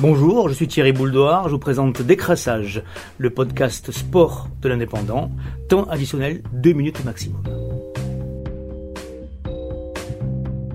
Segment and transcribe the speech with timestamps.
[0.00, 2.82] Bonjour, je suis Thierry Bouldoir, je vous présente Décrassage,
[3.18, 5.30] le podcast sport de l'indépendant,
[5.68, 7.61] temps additionnel 2 minutes maximum.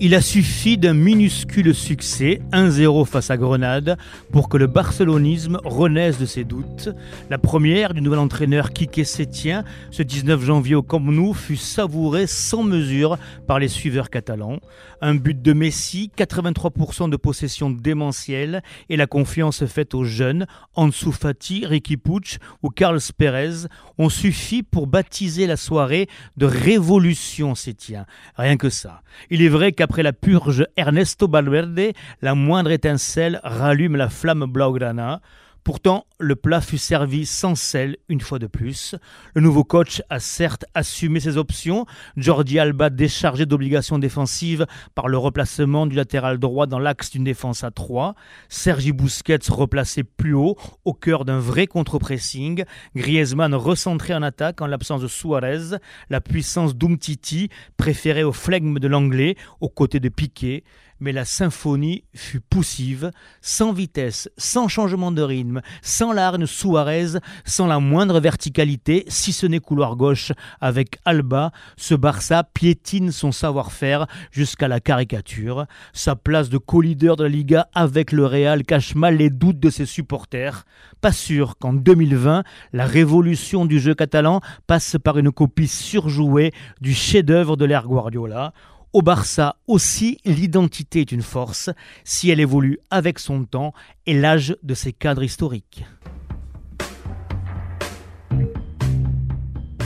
[0.00, 3.98] Il a suffi d'un minuscule succès, 1-0 face à Grenade,
[4.30, 6.90] pour que le barcelonisme renaisse de ses doutes.
[7.30, 12.28] La première du nouvel entraîneur Kike Sétien, ce 19 janvier au Camp Nou, fut savourée
[12.28, 14.60] sans mesure par les suiveurs catalans.
[15.00, 20.46] Un but de Messi, 83% de possession démentielle et la confiance faite aux jeunes,
[20.76, 23.66] Ansu Fati, Ricky Puig ou Carlos Pérez,
[23.98, 28.06] ont suffi pour baptiser la soirée de révolution Sétien.
[28.36, 29.02] Rien que ça.
[29.30, 34.44] Il est vrai qu'à après la purge Ernesto Valverde, la moindre étincelle rallume la flamme
[34.44, 35.22] blaugrana.
[35.68, 38.94] Pourtant, le plat fut servi sans sel une fois de plus.
[39.34, 41.84] Le nouveau coach a certes assumé ses options.
[42.16, 47.64] Jordi Alba déchargé d'obligations défensives par le replacement du latéral droit dans l'axe d'une défense
[47.64, 48.14] à 3.
[48.48, 52.64] Sergi Busquets replacé plus haut au cœur d'un vrai contre-pressing.
[52.96, 55.76] Griezmann recentré en attaque en l'absence de Suarez.
[56.08, 60.64] La puissance d'Umtiti préférée au flegme de l'anglais aux côtés de Piquet
[61.00, 63.10] mais la symphonie fut poussive,
[63.40, 69.46] sans vitesse, sans changement de rythme, sans l'arne Suarez, sans la moindre verticalité, si ce
[69.46, 75.66] n'est couloir gauche avec Alba, ce Barça piétine son savoir-faire jusqu'à la caricature.
[75.92, 79.70] Sa place de co-leader de la Liga avec le Real cache mal les doutes de
[79.70, 80.64] ses supporters.
[81.00, 86.94] Pas sûr qu'en 2020, la révolution du jeu catalan passe par une copie surjouée du
[86.94, 88.52] chef-d'œuvre de l'ère Guardiola.
[88.98, 91.70] Au Barça aussi, l'identité est une force
[92.02, 93.72] si elle évolue avec son temps
[94.06, 95.84] et l'âge de ses cadres historiques.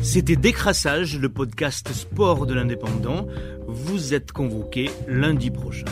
[0.00, 3.26] C'était Décrassage, le podcast sport de l'indépendant.
[3.68, 5.84] Vous êtes convoqué lundi prochain.